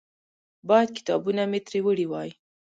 [0.67, 2.29] باید کتابونه مې ترې وړي وای.